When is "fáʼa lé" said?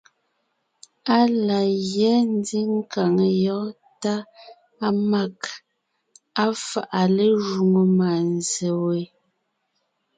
6.67-7.25